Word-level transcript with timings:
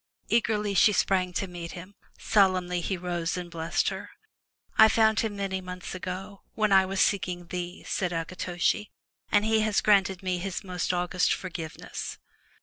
Eagerly 0.29 0.73
she 0.73 0.91
sprang 0.93 1.31
to 1.33 1.45
meet 1.45 1.73
him; 1.73 1.93
solemnly 2.17 2.81
he 2.81 2.97
rose 2.97 3.37
and 3.37 3.51
blessed 3.51 3.89
her." 3.89 4.09
I 4.79 4.87
found 4.87 5.19
him 5.19 5.35
many 5.35 5.61
months 5.61 5.93
ago, 5.93 6.41
when 6.55 6.71
I 6.71 6.87
was 6.87 6.99
seeking 6.99 7.45
thee,'' 7.45 7.83
said 7.85 8.11
Akitoshi, 8.11 8.89
"and 9.31 9.45
he 9.45 9.59
has 9.59 9.79
granted 9.79 10.23
me 10.23 10.39
his 10.39 10.63
most 10.63 10.91
august 10.91 11.35
forgiveness." 11.35 12.17